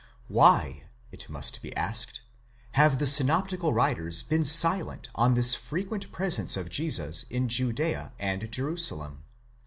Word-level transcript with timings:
Why, 0.29 0.85
it 1.11 1.29
must 1.29 1.61
be 1.61 1.77
asked, 1.77 2.21
have 2.71 2.97
the 2.97 3.05
synoptical 3.05 3.71
writers 3.71 4.23
been 4.23 4.45
silent 4.45 5.09
on 5.13 5.35
this 5.35 5.53
fre 5.53 5.81
quent 5.81 6.11
presence 6.11 6.57
of 6.57 6.69
Jesus 6.69 7.25
in 7.29 7.47
Judeaand 7.47 8.49
Jerusalem? 8.49 9.25